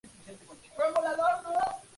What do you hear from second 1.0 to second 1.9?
en el Gobierno Vasco.